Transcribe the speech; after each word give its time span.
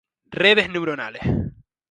Redes 0.43 0.67
neuronales. 0.69 1.21